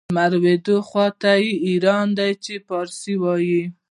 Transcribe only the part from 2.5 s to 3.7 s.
پارسي وايي.